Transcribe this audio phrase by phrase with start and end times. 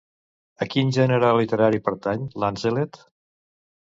[0.65, 3.03] A quin gènere literari pertany Lanzelet?